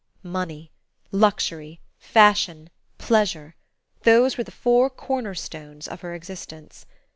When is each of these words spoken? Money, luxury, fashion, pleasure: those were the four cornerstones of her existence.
Money, 0.23 0.71
luxury, 1.11 1.79
fashion, 1.99 2.71
pleasure: 2.97 3.53
those 4.01 4.35
were 4.35 4.43
the 4.43 4.49
four 4.49 4.89
cornerstones 4.89 5.87
of 5.87 6.01
her 6.01 6.15
existence. 6.15 6.87